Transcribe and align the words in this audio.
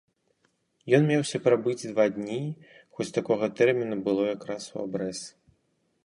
Ён 0.97 1.03
меўся 1.09 1.39
прабыць 1.47 1.89
два 1.91 2.05
дні, 2.15 2.37
хоць 2.99 3.09
такога 3.17 3.49
тэрміну 3.59 3.97
было 4.07 4.21
якраз 4.37 4.63
у 4.79 4.81
абрэз. 4.85 5.19